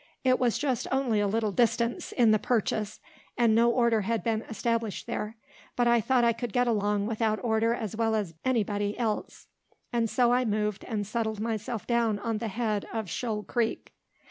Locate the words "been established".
4.23-5.05